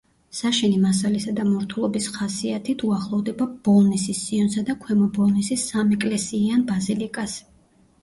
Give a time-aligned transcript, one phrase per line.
[0.35, 7.43] საშენი მასალისა და მორთულობის ხასიათით უახლოვდება ბოლნისის სიონსა და ქვემო ბოლნისის სამეკლესიიან ბაზილიკას.